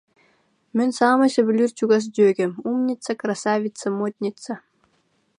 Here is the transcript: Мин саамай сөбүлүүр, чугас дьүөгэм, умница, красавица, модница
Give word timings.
Мин 0.79 0.89
саамай 0.97 1.29
сөбүлүүр, 1.35 1.71
чугас 1.79 2.03
дьүөгэм, 2.13 2.51
умница, 2.69 3.11
красавица, 3.21 3.85
модница 3.99 4.53